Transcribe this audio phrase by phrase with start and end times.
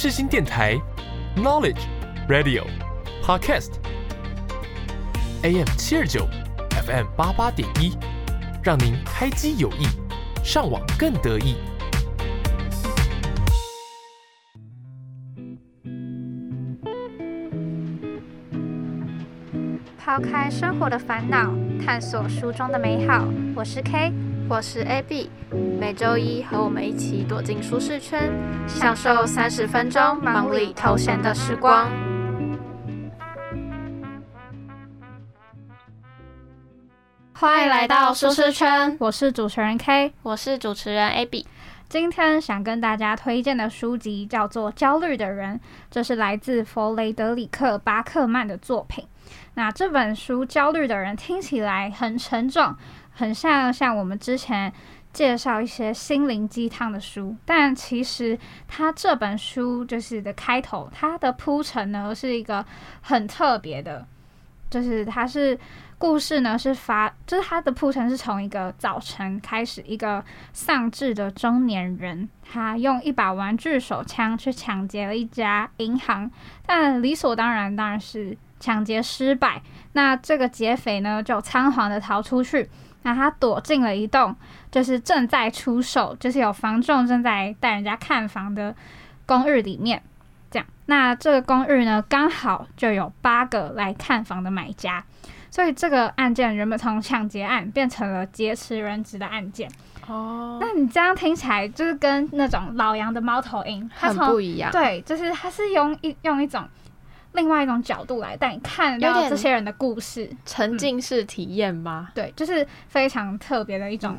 [0.00, 0.76] 世新电台
[1.34, 1.80] ，Knowledge
[2.28, 2.62] Radio
[3.20, 3.72] Podcast
[5.42, 6.24] AM 七二九
[6.86, 7.98] FM 八八点一，
[8.62, 9.88] 让您开机有益，
[10.44, 11.56] 上网更得意。
[19.98, 21.52] 抛开生活的烦恼，
[21.84, 23.26] 探索书中的美好。
[23.52, 24.12] 我是 K，
[24.50, 25.28] 我是 AB，
[25.78, 28.32] 每周一和我们一起躲进舒适圈，
[28.66, 31.86] 享受三十分钟忙里偷闲的时光。
[37.34, 41.46] 欢迎来到舒适圈，我是主持人 K，我是主持人 AB。
[41.90, 45.56] 今天想跟大家推荐的书籍叫做《焦虑的人》，
[45.90, 49.04] 这是来自弗雷德里克·巴克曼的作品。
[49.54, 52.74] 那这本书《焦虑的人》听起来很沉重，
[53.18, 54.72] 很像像我们之前
[55.12, 62.64] 介绍一些心灵鸡汤的书，但其实它这本书就是的开头，它的铺陈呢是一个
[63.00, 64.06] 很特别的，
[64.70, 65.58] 就是它是
[65.98, 76.30] 故事呢是发，就是它的铺陈是从一个早晨开始，一个丧志的中年人，他用一把玩具手枪去抢劫了一家银行，
[76.64, 78.38] 但理所当然当然是。
[78.60, 82.68] 抢劫失败，那这个劫匪呢就仓皇的逃出去。
[83.02, 84.34] 那他躲进了一栋，
[84.70, 88.74] 就是正在出售，就是有房仲正在带人家看房的
[89.26, 90.02] 公寓里面。
[90.50, 95.04] 这样，那这个公寓呢刚好就有八个来看房的买家，
[95.50, 99.70] 所以这个案件原本从抢劫案变成了劫持人质的案件。
[100.06, 104.70] 哦，那你这样听起来就是跟那种老杨的猫头鹰很不一样。
[104.72, 106.66] 对，就是他是用一用一种。
[107.38, 112.10] 另外一种角度来带你看到这些人的故事，沉浸式体验吗？
[112.12, 114.18] 对，就是非常特别的一种，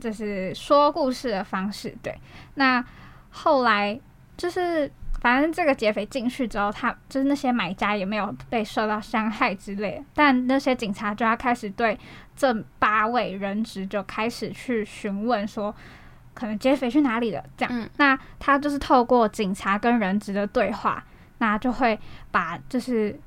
[0.00, 1.92] 就是说故事的方式。
[2.00, 2.16] 对，
[2.54, 2.82] 那
[3.30, 3.98] 后来
[4.36, 4.88] 就是
[5.20, 11.98] 反正这个劫匪进去之后，他就是那些买家也没有被受到伤害之类，但那些警察就要开始对
[12.36, 15.74] 这八位人质就开始去询问，说
[16.32, 17.42] 可能劫匪去哪里了？
[17.56, 21.04] 这样，那他就是透过警察跟人质的对话。
[21.42, 21.98] 那就会
[22.30, 23.18] 把就是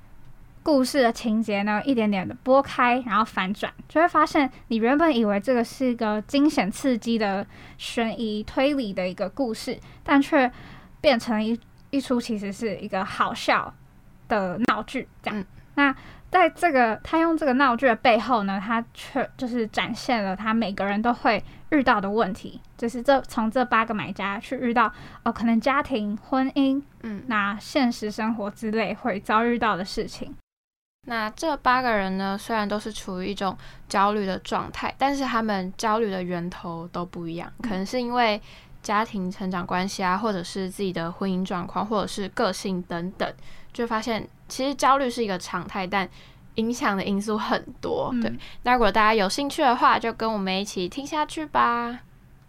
[0.63, 7.45] 故事的情节呢，一点点的拨开，然后反转，就会发现你原本以为这个是一个惊险刺激的
[7.77, 10.49] 悬疑推理的一个故事，但却
[11.01, 11.59] 变成一
[11.89, 13.71] 一出其实是一个好笑
[14.29, 15.05] 的闹剧。
[15.21, 15.45] 这样，
[15.75, 15.93] 那
[16.35, 21.41] 在这个他用这个闹剧的背后呢，他却就是展现了他每个人都会。
[21.71, 24.89] 遇到的问题，就是这从这八个买家去遇到
[25.23, 30.33] 哦，可能家庭、婚姻，嗯，那现实生活之类会遭遇到的事情。
[31.07, 33.57] 那这八个人呢，虽然都是处于一种
[33.89, 38.39] 焦虑的状态，但是他们焦虑的源头都不一样，可能是因为
[38.85, 43.33] 家庭成长关系啊，或者是自己的婚姻状况，或者是个性等等，
[43.73, 46.07] 就发现其实焦虑是一个常态，但。
[46.55, 48.31] 影响的因素很多，对。
[48.63, 51.99] 那如果大家有兴趣的话，就跟我们一起听下去吧。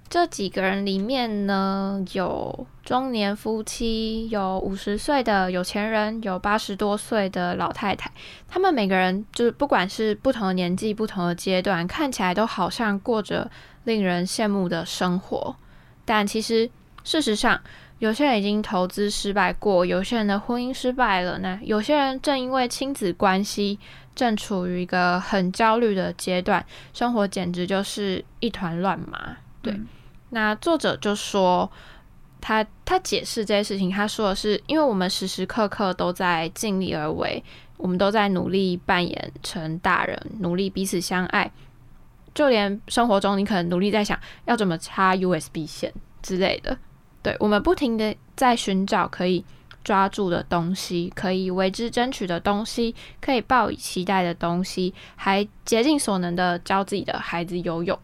[0.08, 8.08] 这几个人里面呢，有中年夫妻，有五十岁的有钱人，有八十多岁的老太太。
[8.46, 13.50] 他们每个人就是不管是不同的年纪、不同的阶段，看起来都好像过着
[13.82, 15.56] 令人羡慕的生活。
[16.06, 16.70] 但其实
[17.04, 17.60] 事实上，
[17.98, 23.78] 有些人已经投资失败过，有些人的婚姻失败了，那有些人正因为亲子关系
[24.14, 29.36] 正处于一个很焦虑的阶段，生活简直就是一团乱麻。
[29.60, 29.78] 对，
[30.30, 31.70] 那作者就说
[32.40, 37.42] 他他解释这些事情，他说的是，因为我们时时刻刻都在尽力而为，
[37.76, 41.50] 我们都在努力扮演成大人，努力彼此相爱，
[42.36, 45.90] 就连生活中你可能努力在想要怎么插 USB 线
[46.22, 46.76] 之类的。
[47.22, 49.42] 对我们不停的在寻找可以
[49.82, 57.98] 抓住的东西，可以为之争取的东西，可以抱以期待的东西，还竭尽所能的教自己的孩子游泳。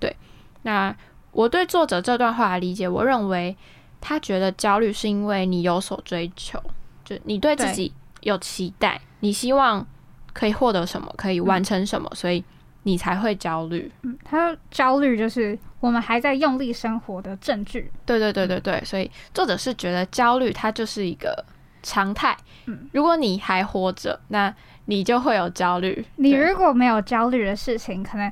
[0.00, 0.14] 对，
[0.62, 0.94] 那
[1.30, 3.56] 我对作者这段话的理解，我认为
[4.00, 6.60] 他觉得焦虑是因为你有所追求，
[7.04, 7.92] 就你对自己
[8.22, 9.86] 有期待，你希望
[10.32, 12.44] 可以获得什么，可以完成什么，所以。
[12.86, 13.90] 你才会焦虑。
[14.02, 17.90] 嗯，他焦虑就是我们还在用力生活的证据。
[18.04, 21.44] 对对对对对，所以作者是觉得焦虑它就是一个
[21.82, 22.36] 常态。
[22.66, 24.54] 嗯，如果你还活着，那
[24.84, 26.04] 你就会有焦虑。
[26.14, 28.30] 你如果没有焦虑的事情，可能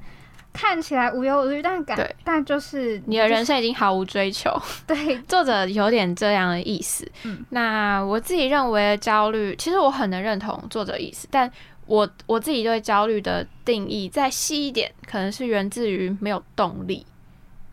[0.53, 4.57] 看起来无忧无虑，但感但就是你的人生已经毫无追求。
[4.87, 7.05] 对，作者有点这样的意思。
[7.25, 11.51] 嗯，那我自己认为的焦虑，其实我很能认同作者意思，但。
[11.87, 17.07] 我我自己对焦虑的定义再细一点，可能是源自于没有动力。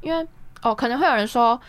[0.02, 0.28] 因为
[0.62, 1.60] 哦，可能会有人说，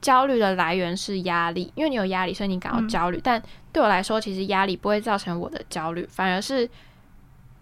[0.00, 3.20] 焦虑的来源是压力，因为你有压力，所以你感到焦虑。
[3.22, 3.42] 但
[3.72, 6.68] 对我来说，其实压力不会造成我的焦虑，反而是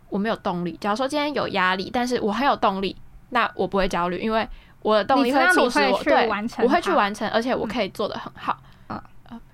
[0.09, 0.77] 我没有动力。
[0.81, 2.95] 假如说今天有压力，但是我很有动力，
[3.31, 4.47] 那我不会焦虑，因为
[4.83, 6.29] 我的动力会促使我对，
[6.63, 8.59] 我会去完成，而且我可以做的很好。
[8.89, 9.03] 嗯，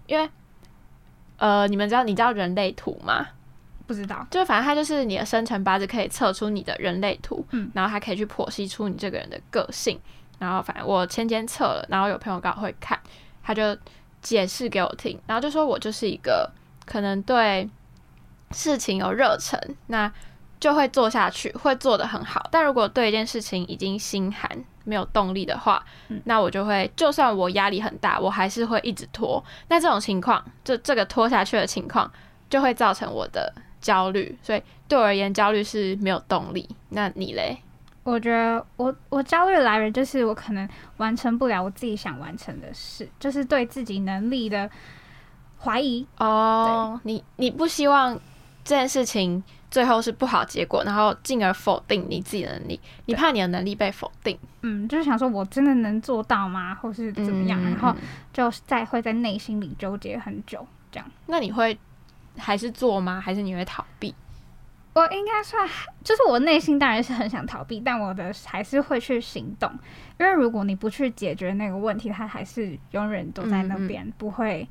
[0.06, 0.28] 因为
[1.38, 3.26] 呃，你们知道你知道人类图吗？
[3.86, 10.00] 不知道，就反正它就是你的生辰八字可以测出你的人类图，嗯，然后它可以去剖析出你这个人的个性。
[10.38, 12.98] 然后反正我前天测了，然后有朋友刚好会看，
[13.42, 13.76] 他就
[14.20, 16.50] 解释给我听，然后就说我就是一个
[16.84, 17.70] 可能对
[18.50, 20.12] 事情有热忱，那
[20.58, 22.48] 就会做下去，会做得很好。
[22.50, 24.50] 但如果对一件事情已经心寒、
[24.82, 25.84] 没有动力的话，
[26.24, 29.42] 那我就会就算我压力很大，我还是会一直拖。
[29.68, 32.10] 那这种情况，这这个拖下去的情况，
[32.50, 33.52] 就会造成我的
[33.84, 34.36] 焦虑。
[34.42, 36.66] 所以对我而言，焦虑是没有动力。
[36.88, 37.58] 那你嘞？
[38.02, 44.68] 我觉得我我焦虑的来源就是我可能完成不了我自己想完成的事，就是对自己能力的
[45.58, 46.06] 怀疑。
[46.18, 48.14] 哦，你你不希望
[48.62, 54.38] 这件事情最后是不好结果，然后进而否定你自己的能力，你怕你的能力被否定。
[54.60, 57.58] 嗯，就是想说我真的能做到吗，或是怎么样？
[57.62, 57.94] 然后
[58.34, 61.10] 就在会在内心里纠结很久，这样。
[61.26, 61.78] 那你会
[62.36, 63.20] 还是做吗？
[63.20, 64.14] 还是你会逃避？
[64.92, 65.68] 我应该算，
[66.04, 69.68] 就是我内心当然是很想逃避，但我的还是会去行动，
[70.20, 74.68] 因为如果你不去解决那个问题，它还是永远都在那边，不会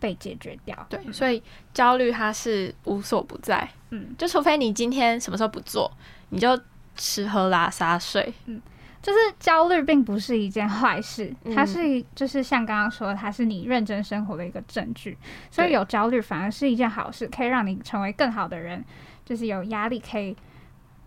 [0.00, 0.74] 被解决掉。
[0.88, 1.42] 对，所以
[1.74, 5.92] 焦虑它是无所不在，嗯，就除非你今天什么时候不做，
[6.30, 6.58] 你就
[6.96, 8.58] 吃喝拉撒睡，嗯，
[9.06, 15.16] 就是焦虑并不是一件坏事，它是就是像刚刚说，它是你认真生活的一个证据，
[15.48, 18.84] 所以有焦虑反而是一件好事，可以让你成为更好的人。
[19.24, 20.36] 就是有压力可以，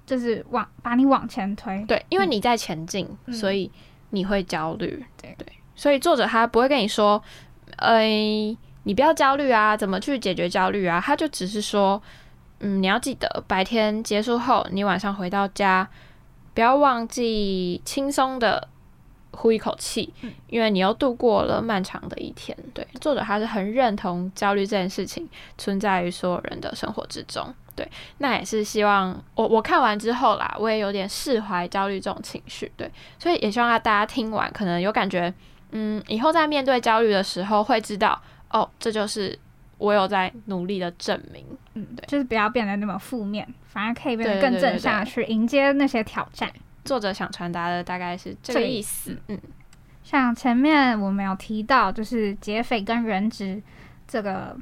[0.05, 1.83] 就是往把你往前推。
[1.89, 3.69] 对，因为你在前进，所以
[4.11, 5.03] 你会焦虑。
[5.21, 7.21] 对对，所以作者他不会跟你说，
[7.75, 8.07] 哎，
[8.83, 11.01] 你不要焦虑啊，怎么去解决焦虑啊？
[11.05, 12.01] 他就只是说，
[12.61, 15.85] 嗯，你要记得白天结束后，你晚上回到家，
[16.53, 18.67] 不要忘记轻松的
[19.31, 20.13] 呼一口气，
[20.47, 22.57] 因为你又度过了漫长的一天。
[22.73, 27.53] 对，作者他是很认同焦虑这件事情存在于所有人的生活之中。
[27.75, 32.69] 对，那也是希望我我看完之后啦，我也有点释怀焦虑这种情绪。
[32.75, 35.33] 对，所以也希望大家听完可能有感觉，
[35.71, 39.37] 嗯，以后在面对焦虑的时候会知道，哦，这就是
[39.79, 41.43] 我有在努力的证明。
[41.73, 46.47] 嗯，对，就是不要变得那么负面，反而可以变得更正向，去迎接那些挑战。
[46.85, 49.17] 作者想传达的大概是这个意思。
[49.29, 49.39] 嗯，
[50.03, 53.59] 像前面我们有提到，就是劫匪跟人质
[54.07, 54.55] 这个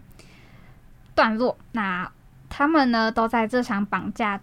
[1.13, 2.09] 段落，那。
[2.49, 4.39] 他们呢，都在这场绑架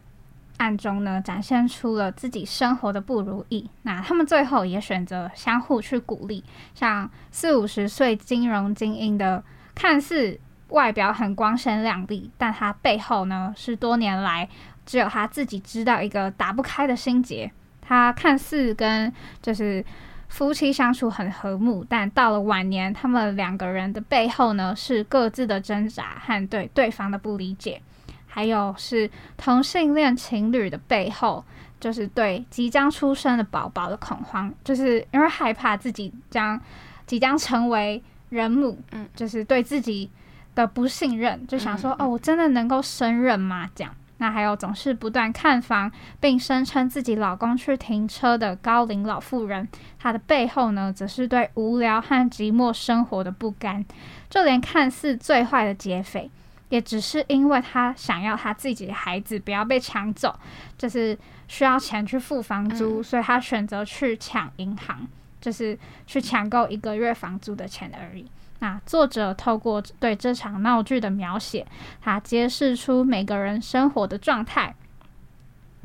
[0.58, 3.66] 案中呢，展现出了自己生活的不如意。
[3.80, 6.44] 那他们最后也选择相互去鼓励。
[6.74, 9.42] 像四五十岁金融精英的，
[9.74, 10.38] 看似
[10.74, 14.48] 外表很光鲜亮丽，但他背后呢，是多年来
[14.84, 17.50] 只有他自己知道一个打不开的心结。
[17.80, 19.84] 他看似跟就是
[20.28, 27.80] 夫妻相处很和睦，但到了晚年，他们两个人的背后呢，是各自的挣扎和对对方的不理解。
[28.26, 31.44] 还有是同性恋情侣的背后，
[31.78, 36.60] 就是对即将出生的宝宝的恐慌，就是因为害怕自己将
[37.06, 40.10] 即将成为人母，嗯，就是对自己
[40.54, 43.69] 的不信任，就想说哦，我真的能够胜任吗？
[43.74, 43.94] 这样。
[44.19, 45.90] 那还有总是不断看房
[46.20, 53.84] 并声称自己老公去停车的高龄老妇人，她的背后呢，则是对无聊和寂寞生活的不甘。
[54.31, 56.31] 就连看似最坏的劫匪。
[56.70, 60.34] 也只是因为他想要他自己的孩子不要被抢走，
[60.76, 65.06] 就是需要钱去付房租，所以他选择去抢银行，
[65.40, 68.26] 就是去抢够一个月房租的钱而已。
[68.61, 71.67] 那作者透过对这场闹剧的描写，
[72.01, 74.75] 他揭示出每个人生活的状态，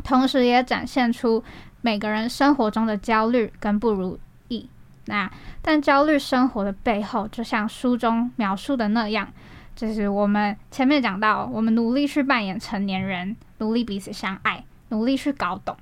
[0.04, 1.44] 同时也展现出
[1.82, 4.70] 每个人生活中的焦虑跟不如意。
[5.06, 5.30] 那
[5.62, 9.28] 但焦虑生活的背后，就像书中描述的那样。
[9.76, 15.76] 就是我们前面讲到，我们努力去扮演成年人，努力彼此相爱，努力去搞懂，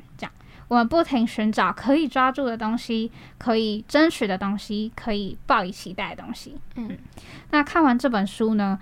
[0.67, 6.57] 我们不停寻找可以抓住的东西，可以争取的东西，可以抱以期待的东西。
[6.75, 6.97] 嗯，
[7.51, 8.79] 那看完这本书呢？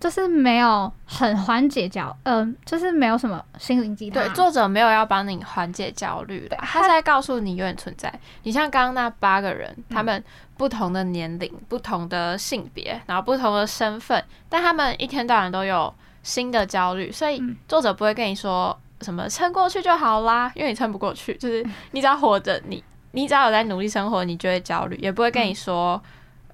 [0.00, 4.22] 就是没有很缓解焦，嗯，就是没有什么心灵鸡汤。
[4.22, 8.12] 对，作者没有要帮你缓解焦虑的，他在告诉你永远存在。
[8.42, 10.22] 你像刚刚那八个人，他们
[10.58, 22.82] 不同的年龄、不同的性别，然后不同的身份，但他们一天到晚都有新的焦虑，所以作者不会跟你说什么撑过去就好啦，因为你撑不过去，就是你只要活着，你
[23.12, 26.02] 你只要有在努力生活，你就会焦虑，也不会跟你说。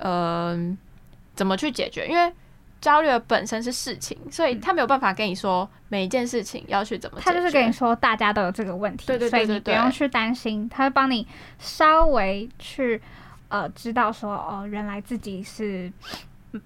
[0.03, 0.59] 呃，
[1.35, 2.07] 怎么去解决？
[2.07, 2.33] 因为
[2.81, 7.31] 焦虑的本身是事情，所以他没有办法跟你说每一件事情要去怎么解决。
[7.31, 11.29] 他就是跟你说大家都有这个问题，对对对所以你不用去担心，他会帮你
[11.59, 13.03] 稍微去
[13.49, 15.93] 呃知道说哦，原来自己是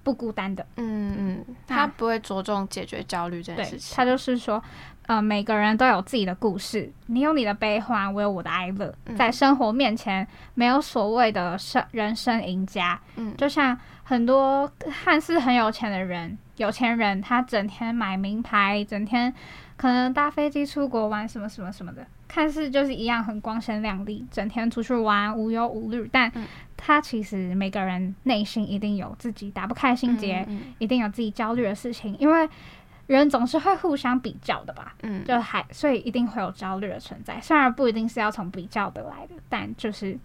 [0.02, 0.64] 不孤单的。
[0.76, 3.96] 嗯嗯，他不会着重解决焦虑这件事，情。
[3.96, 4.62] 他就是说，
[5.06, 13.00] 呃，每个人都有自己的故事，你有你的悲欢，我有我的哀乐，嗯在生活面前没有所谓的生人生赢家。
[13.16, 14.70] 嗯就像很多
[15.04, 19.32] 看似很有钱的人，有钱人，他整天买名牌，整天
[19.76, 26.44] 可能搭飞机出国玩什么什么什么的，看似就是一样很光鲜亮丽，整天出去玩无忧无虑，但嗯
[26.76, 32.48] 他其实每个人内心一定有自己打不开心结，嗯一定有自己焦虑的事情，因为
[33.06, 34.96] 人总是会互相比较的吧。
[35.02, 40.18] 嗯，就还所以一定会有焦虑的存在，虽然不一定是要从比较得来的，但就是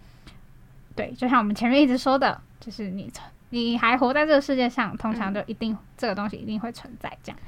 [0.95, 7.39] 对，就像我们前面一直说的，就是你从你还活在这个世界上，通常就一定、这个东西一定会存在，这样。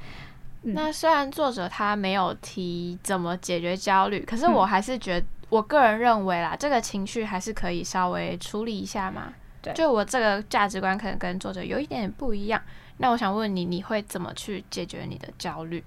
[0.62, 9.32] 嗯那虽然作者他没有提怎么解决焦虑，可是嗯我还是觉得，我个人认为啦，这个情绪还是可以稍微处理一下嘛。
[9.60, 12.60] 对就我这个价值观可能跟作者有一点点不一样。
[12.98, 15.82] 那我想问你，你会怎么去解决你的焦虑？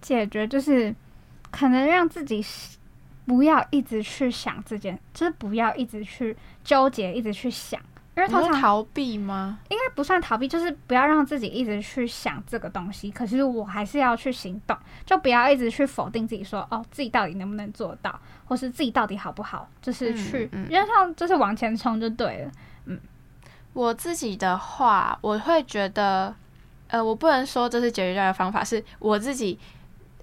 [0.00, 0.94] 解决就是
[1.50, 2.44] 可能让自己
[3.24, 7.80] 不要一直去想这件，就是不要一直去纠结，一直去想，
[8.14, 9.58] 因为你通常逃避吗？
[9.70, 13.10] 应该不算逃避，就是不要让自己一直去想这个东西。
[13.10, 14.76] 可是我还是要去行动，
[15.06, 22.50] 就不要一直去否定自己说，哦，自己到底能不能做到，或是自己到底好不好，就是去，嗯嗯因为像就是往前冲就对了。
[22.84, 23.00] 嗯
[23.72, 26.34] 我自己的话，我会觉得，
[26.88, 29.58] 呃，我不能说这是解决教育的方法，是我自己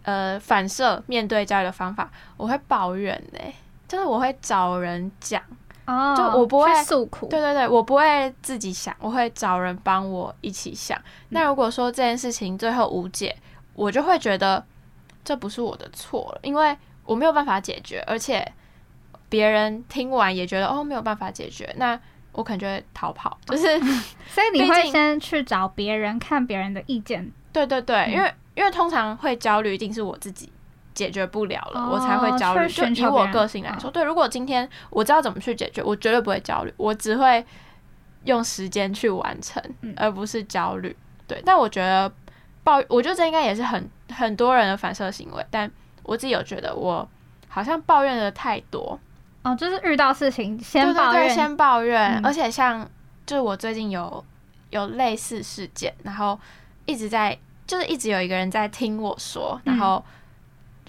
[0.04, 3.40] 呃反射面对教育的方法，我会抱怨呢、
[3.88, 5.42] 就是我会找人讲。
[5.90, 10.98] 哦就我不会诉苦，对对对，我不会自己想，我会找人帮我一起想。
[11.00, 13.36] 嗯那如果说这件事情最后无解，
[13.74, 14.64] 我就会觉得
[15.24, 18.46] 这不是我的错了，因为我没有办法解决，而且
[19.30, 22.00] 别人听完也觉得哦没有办法解决，那
[22.32, 23.38] 我可能就会逃跑。
[23.46, 23.80] 就是
[24.30, 30.52] 所以你会先去找别人看别人的意见，对对对，嗯因为因为通常会焦虑，一定是我自己
[31.00, 32.68] 解决不了了，哦我才会焦虑。
[32.68, 37.46] 就以我个性来说，对，如果今天我知道怎么去解决，我绝对不会焦虑，我只会
[38.26, 39.94] 用时间去完成，嗯。
[39.96, 40.94] 而不是焦虑。
[41.26, 42.12] 对，但我觉得
[42.66, 45.72] 抱，我觉得这应该也是很很多人的反射行为，但
[46.04, 47.08] 我自己有觉得我
[47.48, 49.00] 好像抱怨的太多，
[49.44, 52.26] 哦，就是遇到事情先对对对，抱怨，先抱怨，嗯。
[52.26, 52.86] 而且像
[53.26, 54.26] 就是我最近有
[54.72, 56.38] 有类似事件，然后
[56.86, 59.74] 一直在就是一直有一个人在听我说，嗯。
[59.74, 60.04] 然后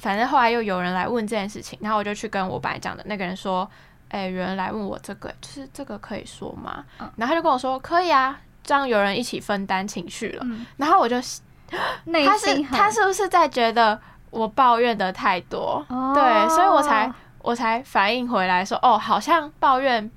[0.00, 3.68] 反正后来又有人来问这件事情，然后我就去跟我本来讲的那个人说，
[4.08, 6.84] 哎、有人来问我这个，就是这个可以说吗？
[6.98, 11.16] 嗯然后他就跟我说可以啊，这样有人一起分担情绪了，嗯，然后我就
[12.04, 15.84] 内他是他是不是在觉得我抱怨的太多？
[15.88, 20.10] 哦对所以我才我才反应回来说，哦，好像抱怨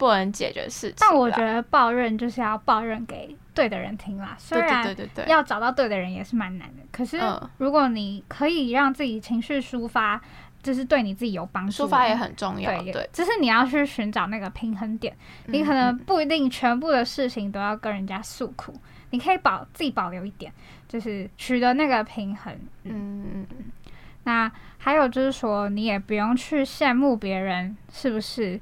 [0.00, 0.96] 不能解决事情。
[0.98, 6.82] 但我觉得抱怨就是要抱怨给对的人听啦，虽对然对对对对，要找到对的人也是蛮难的。
[6.90, 10.18] 可是嗯如果你可以让自己情绪抒发，
[10.62, 12.82] 就是对你自己有帮助，抒发也很重要。
[12.82, 15.14] 对，对，就是你要去寻找那个平衡点。
[15.46, 18.74] 你可能嗯不一定全部的事情都要跟人家诉苦，
[19.10, 20.50] 你可以保自己保留一点，
[20.88, 22.52] 就是取得那个平衡。
[22.84, 23.64] 嗯嗯嗯
[24.24, 28.60] 那还有就是说，你也不用去羡慕别人是不是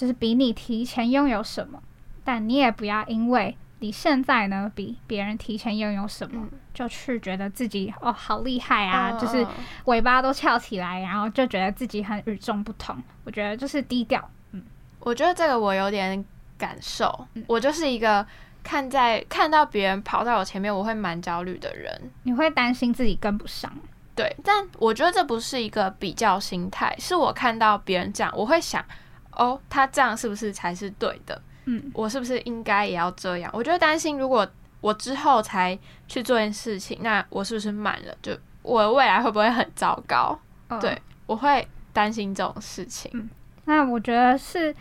[0.00, 1.82] 就是比你提前拥有什么，
[2.24, 9.48] 但你也不要因为你现在呢比别人提前拥有什么，嗯就去觉得自己哦好厉害啊，嗯就是嗯
[9.84, 12.96] 尾巴都翘起来，然后就觉得自己很与众不同。
[13.24, 14.62] 我觉得就是低调，嗯
[15.00, 16.24] 我觉得这个我有点
[16.56, 18.26] 感受嗯，我就是一个
[18.62, 22.10] 看在看到别人跑在我前面，我会蛮焦虑的人。
[22.22, 23.70] 你会担心自己跟不上。
[24.14, 28.84] 对，但我觉得这不是一个比较心态，是我看到别人这样，我会想，
[29.32, 31.40] 哦，他这样是不是才是对的？
[31.66, 33.50] 嗯，我是不是应该也要这样？
[33.54, 34.46] 我就会担心，如果
[34.80, 38.14] 我之后才去做件事情，那我是不是慢了？
[38.22, 38.32] 就
[38.62, 40.38] 我的未来会不会很糟糕？
[40.68, 43.30] 哦对，我会担心这种事情。
[43.66, 44.74] 那我觉得是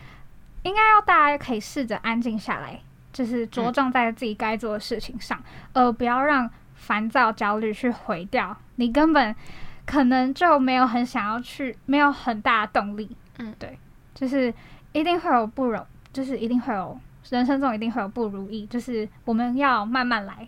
[0.64, 2.80] 应该要大家可以试着安静下来，
[3.12, 5.42] 就是着重在自己该做的事情上，
[5.74, 9.36] 而不要让烦躁、焦虑去毁掉你根本
[9.86, 13.16] 可能就没有很想要去，没有很大的动力。
[13.38, 13.78] 嗯，对，
[14.20, 14.54] 就是
[14.92, 17.00] 一定会有不容，就是一定会有
[17.30, 20.46] 人生中一定会有不如意，就是我们要慢慢来，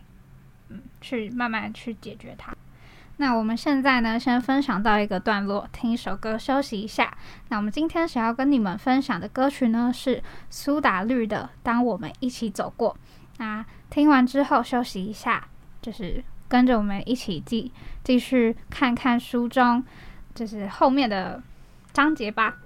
[0.67, 2.53] 嗯，去慢慢去解决它。
[3.15, 7.15] 那我们现在呢，先分享到一个段落，听一首歌休息一下。
[7.47, 12.93] 那我们今天想要跟你们分享的歌曲呢，是苏打绿的《当我们一起走过》。
[13.37, 15.47] 那听完之后休息一下，
[15.81, 17.71] 就是跟着我们一起继
[18.03, 19.83] 继续看看书中
[20.33, 21.41] 就是后面的
[21.93, 22.57] 章节吧。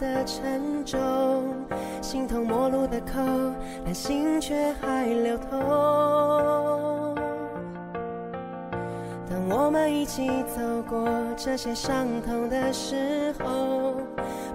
[0.00, 0.98] 的沉重，
[2.00, 3.20] 形同陌路的口，
[3.84, 5.48] 但心却还流通。
[9.28, 13.94] 当我们一起走过这些伤痛的时候，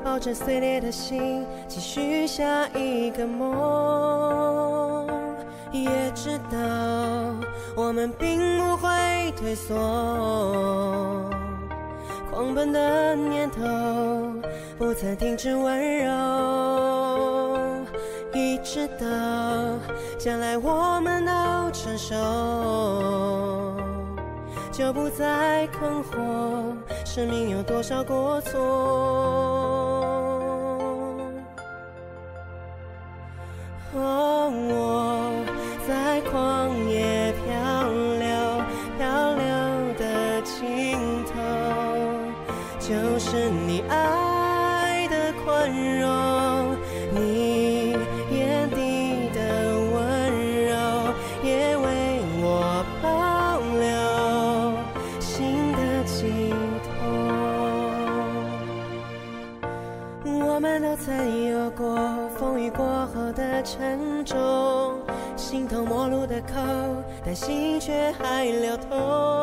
[0.03, 5.07] 抱着碎裂的心，继续下一个梦，
[5.71, 6.57] 也知道
[7.75, 11.29] 我们并不会退缩。
[12.31, 13.61] 狂奔的念头
[14.83, 16.11] 不曾停止温柔，
[18.33, 19.07] 一直到
[20.19, 21.31] 将来我们都
[21.71, 22.13] 成熟，
[24.73, 26.75] 就不再困惑
[27.05, 28.59] 生命有多少过错。
[33.95, 35.31] 我
[35.87, 37.87] 在旷野漂
[38.19, 38.27] 流，
[38.97, 39.45] 漂流
[39.97, 41.31] 的尽头，
[42.79, 44.12] 就是你爱
[45.73, 46.07] 温柔，
[47.11, 47.95] 你
[48.31, 49.39] 眼底的
[49.91, 49.95] 温
[50.65, 50.71] 柔
[51.43, 51.85] 也为
[52.41, 53.03] 我保
[53.79, 53.83] 留。
[55.19, 56.51] 心的尽
[56.83, 56.89] 头，
[60.45, 64.37] 我们都曾有过风雨过后的沉重，
[65.35, 66.61] 形同陌路的口，
[67.25, 69.42] 但心却还流通。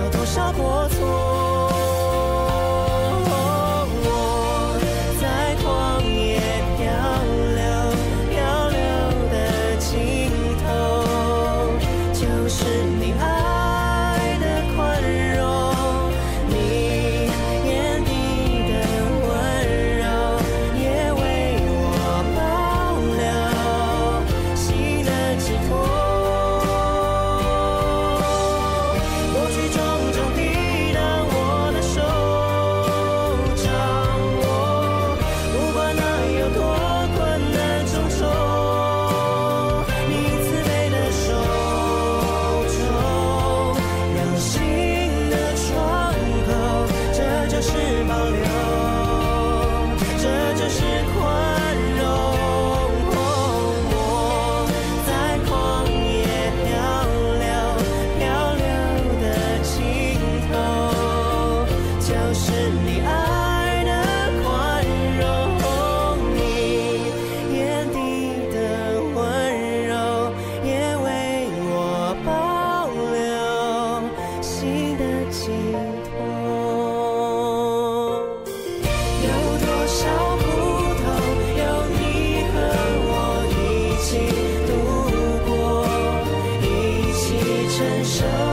[88.11, 88.50] 生。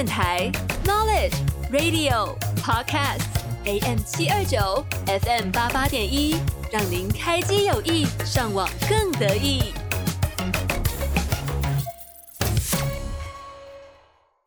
[0.00, 0.50] 电台
[0.86, 1.34] Knowledge
[1.70, 3.20] Radio Podcast
[3.66, 6.36] AM 七二九 FM 八八点一，
[6.72, 9.74] 让您开机有意，上网更得意。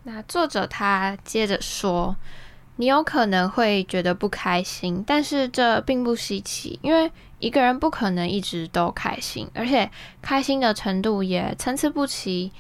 [0.02, 2.16] 那作者他接着说，
[2.78, 12.52] 你有可能会觉得不开心，但是这并不稀奇，因为一个人不可能一直都开心，而且开心的程度也参差不齐，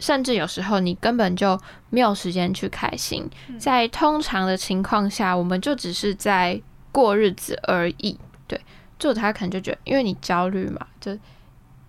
[0.00, 1.58] 甚至有时候你根本就
[1.90, 3.28] 没有时间去开心。
[3.58, 6.60] 在通常的情况下，我们就只是在
[6.92, 8.18] 过日子而已。
[8.46, 8.60] 对，
[8.98, 11.16] 作者他可能就觉得，因为你焦虑嘛，就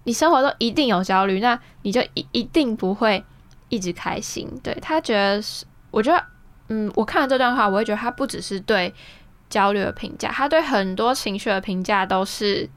[0.03, 3.23] 你生活中一定有焦虑，那你就一一定不会。
[3.69, 6.23] 一直开心，对他觉得是，我觉得，
[6.69, 8.93] 嗯，我看了这段话，我会觉得他不只是对
[9.49, 12.69] 焦虑的评价，他对很多情绪的评价都是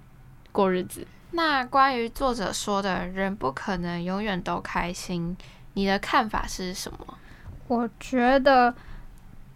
[0.50, 1.06] 过日子。
[1.32, 5.36] 那关于作者说的人不可能永远都开心，
[5.74, 6.98] 你的看法是什么？
[7.68, 8.74] 我觉得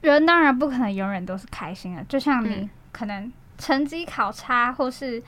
[0.01, 5.23] 人当然不可能永远都是开心的，就像你可能成绩考差，或是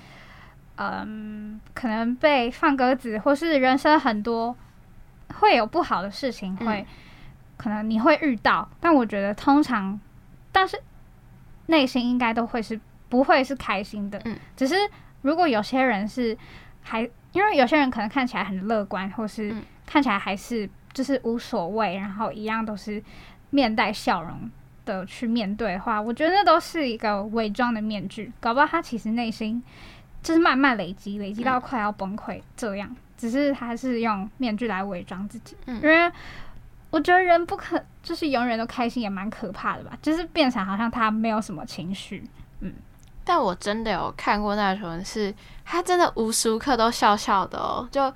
[0.76, 4.56] 嗯，可能被放鸽子，或是人生很多。
[5.40, 6.86] 会有不好的事情，会
[7.56, 9.98] 可能你会遇到，但我觉得通常，
[10.52, 10.80] 但是
[11.66, 14.22] 内心应该都会是不会是开心的。
[14.24, 14.76] 嗯，只是
[15.26, 16.38] 如果有些人是
[16.82, 19.52] 还，因为有些人可能看起来很乐观，或是
[19.84, 23.02] 看起来还是就是无所谓，然后一样都是
[23.50, 24.48] 面带笑容
[24.84, 29.60] 的去面对的话，我觉得那都是一个伪装的面具，搞不好他其实内心
[30.22, 32.94] 就是慢慢累积，累积到快要崩溃这样。
[33.18, 36.12] 只是他是用面具来伪装自己，因为
[36.90, 39.98] 我觉得人不可就是永远都开心，也蛮可怕的吧。
[40.00, 42.22] 就是变成好像他没有什么情绪，
[42.60, 42.72] 嗯。
[43.26, 45.34] 但我真的有看过那种是，
[45.64, 48.10] 他真的无时无刻都笑笑的哦，就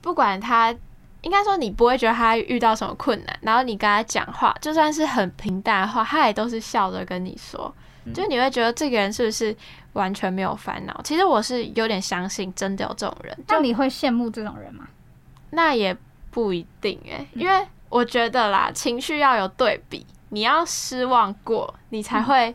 [0.00, 0.74] 不管他，
[1.22, 7.72] 应该说你不会觉得他遇到什么困难，然后你跟他讲话，就算是很平淡的话，他也都是笑着跟你说，
[8.12, 9.56] 就你会觉得这个人是不是？
[9.92, 13.34] 完全没有烦恼，其实我是有点相信真的有这种人。
[13.48, 14.86] 那你会羡慕这种人吗？
[15.52, 15.96] 那也
[16.30, 22.54] 不一定诶，因为我觉得啦，情绪要有对比，你要失望过，你才会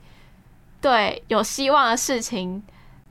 [0.82, 2.62] 对有希望的事情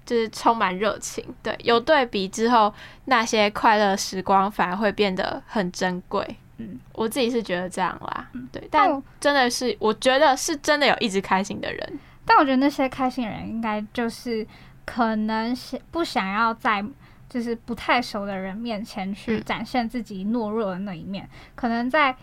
[0.04, 1.24] 就是充满热情。
[1.42, 6.37] 对，有对比之后，那些快乐时光反而会变得很珍贵。
[6.59, 8.28] 嗯，我自己是觉得这样啦。
[8.35, 11.98] 嗯对，但真的是，我觉得是真的有一直开心的人。
[12.26, 14.46] 但我觉得那些开心人应该就是
[14.85, 16.85] 可能想不想要在
[17.28, 22.14] 就是不太熟的人面前去展现自己懦弱的那一面，可能在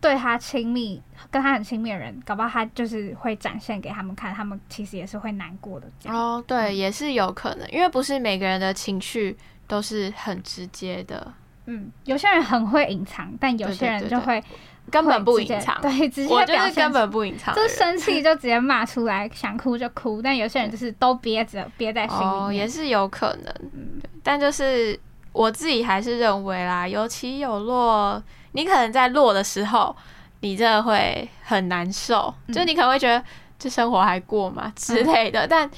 [0.00, 5.86] 对他亲密、跟他很亲密的人，搞不好他就是会展现给他们看，他们其实也是会难过的。
[6.04, 11.32] 哦，对，也是有可能，因为不是每个人的情绪都是很直接的。
[11.66, 14.42] 嗯，有些人很会隐藏，但有些人就会。
[14.88, 20.22] 根本不隐藏，对，直接我就是根本不隐藏，就生气就直接骂出来，想哭就哭。
[20.22, 22.22] 但有些人就是都憋着，憋在心里。
[22.22, 23.52] 哦，也是有可能。
[23.72, 24.96] 嗯，但就是
[25.36, 28.22] 我自己还是认为啦，有起有落。
[28.52, 29.94] 你可能在落的时候，
[30.40, 33.22] 你真的会很难受，就你可能会觉得
[33.58, 35.46] 这生活还过吗之类的。
[35.46, 35.70] 但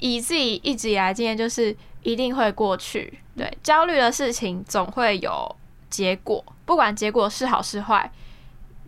[0.00, 3.18] 以自己一直以来经验，就是一定会过去。
[3.34, 5.56] 对，焦虑的事情总会有
[5.88, 8.12] 结果，不管结果是好是坏。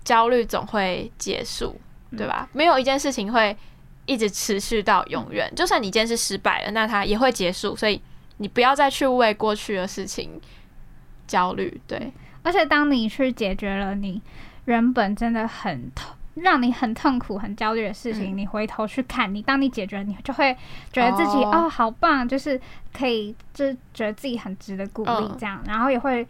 [0.05, 1.81] 焦虑总会结束，
[2.15, 2.47] 对吧？
[2.53, 3.57] 没有一件事情会
[4.05, 5.51] 一直持续到永远。
[5.55, 7.75] 就算你今天是失败了，那它也会结束。
[7.75, 8.03] 所以
[8.39, 10.41] 你不要再去为过去的事情
[11.27, 11.81] 焦虑。
[11.87, 14.21] 对，而且当你去解决了你
[14.65, 20.57] 原本真的很痛、让你很痛苦、很焦虑的事情，你回头去看，你当你解决，你就会
[20.93, 22.61] 觉得自己哦，好棒，就是
[22.93, 26.27] 可以，就是觉得自己很值得鼓励，这样，然后也会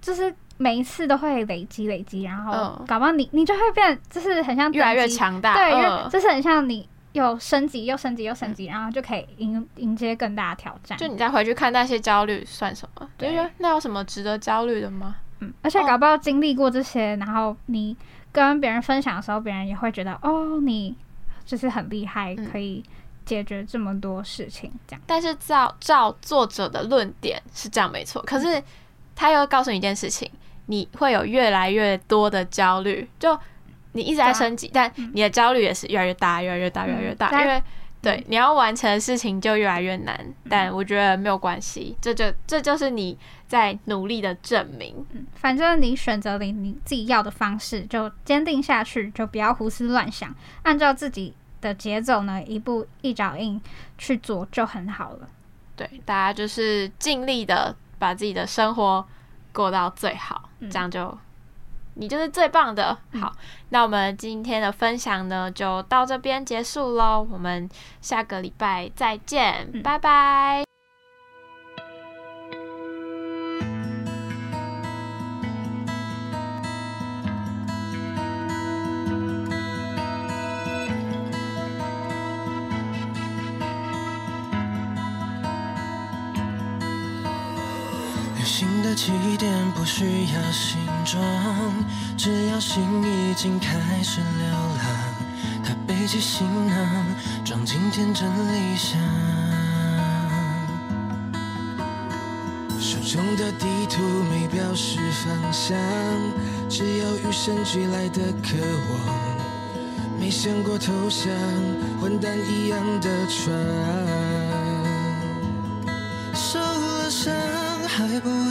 [0.00, 0.34] 就是。
[0.62, 10.96] 每一次都会累积累积，然后搞不好你你就会变，就是很像越来越强大，对，就是很像你又升级又升级又升级，然后就可以迎迎接更大的挑战。
[10.98, 13.08] 就你再回去看那些焦虑算什么？
[13.18, 15.16] 对，那有什么值得焦虑的吗？
[15.40, 17.96] 嗯，而且搞不好经历过这些，然后你
[18.30, 20.94] 跟别人分享的时候，别人也会觉得哦，你
[21.44, 22.82] 就是很厉害，可以
[23.24, 25.02] 解决这么多事情这样。
[25.06, 28.62] 但是照照作者的论点是这样没错，可是
[29.16, 30.30] 他又告诉你一件事情。
[30.66, 33.36] 你会有越来越多的焦虑，就
[33.92, 37.42] 你一直在升级，但你的焦虑也是越来越大，越来越大，越来越大。
[37.42, 37.62] 因为
[38.00, 45.04] 对你要完成的事情就越来越难，但我觉得没有关系，这就这就是你在努力的证明。
[45.12, 53.60] 嗯反正你选择你你自己要的方式，就坚定下去，就不要胡思乱想，按照自己的节奏呢，一步一脚印
[53.98, 55.28] 去做就很好了。
[55.76, 59.06] 对，大家就是尽力的把自己的生活。
[59.52, 61.18] 过到最好，这样就
[62.00, 62.96] 你就是最棒的。
[63.20, 63.30] 好，
[63.68, 67.28] 那我们今天的分享呢，就到这边结束喽。
[67.30, 67.68] 我们
[68.00, 70.64] 下个礼拜再见，拜拜。
[88.38, 91.20] 旅行的起点不需要形装，
[92.16, 94.86] 只要心已经开始流浪。
[95.64, 97.04] 他背起行囊，
[97.44, 99.00] 装进天真理想。
[102.78, 105.76] 手中的地图没表示方向，
[106.68, 108.56] 只有与生俱来的渴
[108.92, 109.16] 望。
[110.20, 111.28] 没想过投降，
[112.00, 114.19] 混蛋一样的船。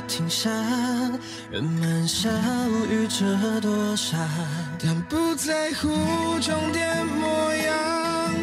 [0.10, 0.50] 停下，
[1.52, 2.28] 人们笑
[2.90, 4.18] 语者多傻，
[4.84, 5.88] 但不在乎
[6.42, 8.34] 终点模样，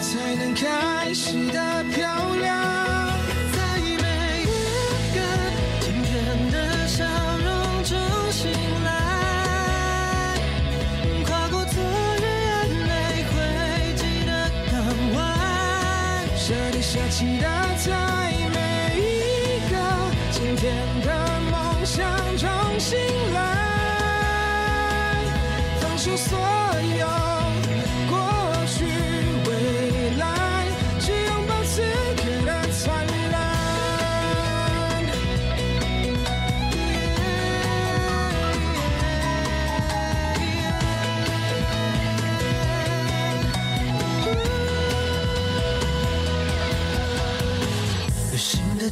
[0.00, 2.85] 才能开始的漂亮。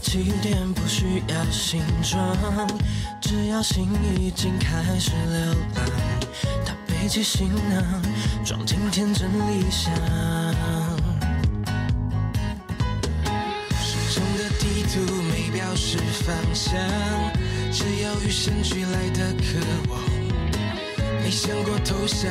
[0.05, 2.69] 起点不需要形状，
[3.23, 3.89] 只要心
[4.21, 5.85] 已经开始流浪。
[6.65, 8.03] 他背起行囊，
[8.45, 9.91] 装进天真理想。
[13.81, 15.01] 手中的地图
[15.33, 16.79] 没表示方向，
[17.73, 19.59] 只有与生俱来的渴
[19.91, 19.99] 望。
[21.23, 22.31] 没想过投降，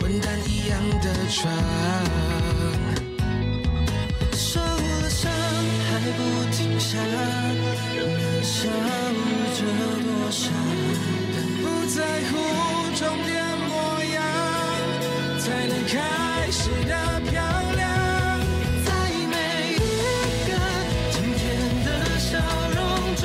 [0.00, 1.52] 混蛋一样的船。
[4.32, 5.30] 受了伤
[5.90, 6.20] 还不
[6.52, 8.68] 停下，人们笑
[9.54, 9.62] 着
[10.02, 10.50] 躲闪，
[11.32, 11.96] 但不在
[12.28, 12.32] 乎
[12.96, 13.30] 终点
[13.68, 13.70] 模
[14.12, 14.18] 样，
[15.38, 15.94] 才能开
[16.50, 16.92] 始的
[17.30, 17.32] 漂
[17.76, 17.80] 亮。
[18.84, 18.90] 在
[19.30, 19.34] 每
[19.74, 19.78] 一
[20.48, 20.50] 个
[21.12, 21.40] 今天
[21.84, 22.30] 的笑
[22.74, 22.78] 容
[23.14, 23.24] 中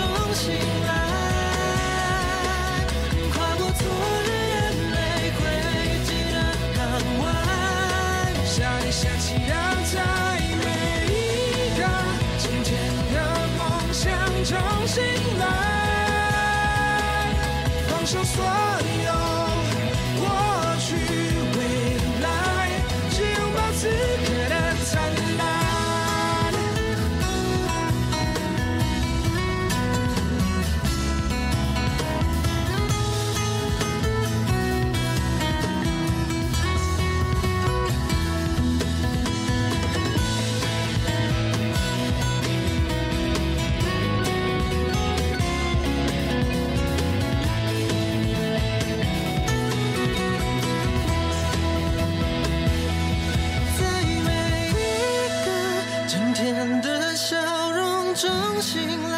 [58.17, 59.16] 中醒来。